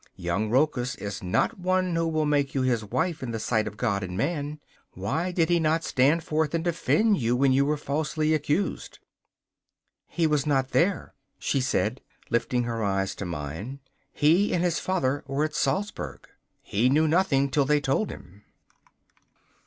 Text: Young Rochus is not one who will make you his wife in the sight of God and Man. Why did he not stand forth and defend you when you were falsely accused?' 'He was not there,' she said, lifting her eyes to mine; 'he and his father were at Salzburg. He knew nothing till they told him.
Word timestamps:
Young 0.15 0.49
Rochus 0.49 0.95
is 0.95 1.21
not 1.21 1.59
one 1.59 1.95
who 1.95 2.07
will 2.07 2.25
make 2.25 2.55
you 2.55 2.63
his 2.63 2.83
wife 2.83 3.21
in 3.21 3.29
the 3.29 3.37
sight 3.39 3.67
of 3.67 3.77
God 3.77 4.01
and 4.01 4.17
Man. 4.17 4.59
Why 4.95 5.31
did 5.31 5.47
he 5.51 5.59
not 5.59 5.83
stand 5.83 6.23
forth 6.23 6.55
and 6.55 6.63
defend 6.63 7.19
you 7.19 7.35
when 7.35 7.51
you 7.53 7.65
were 7.67 7.77
falsely 7.77 8.33
accused?' 8.33 8.97
'He 10.07 10.25
was 10.25 10.47
not 10.47 10.69
there,' 10.69 11.13
she 11.37 11.61
said, 11.61 12.01
lifting 12.31 12.63
her 12.63 12.83
eyes 12.83 13.13
to 13.13 13.25
mine; 13.25 13.79
'he 14.11 14.51
and 14.55 14.63
his 14.63 14.79
father 14.79 15.23
were 15.27 15.45
at 15.45 15.53
Salzburg. 15.53 16.27
He 16.63 16.89
knew 16.89 17.07
nothing 17.07 17.51
till 17.51 17.65
they 17.65 17.79
told 17.79 18.09
him. 18.09 18.41